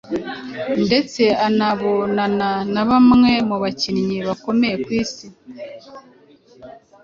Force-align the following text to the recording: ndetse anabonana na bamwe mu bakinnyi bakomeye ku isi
ndetse 0.85 1.23
anabonana 1.47 2.49
na 2.73 2.83
bamwe 2.89 3.31
mu 3.47 3.55
bakinnyi 3.63 4.17
bakomeye 4.27 4.75
ku 4.83 4.89
isi 5.01 5.25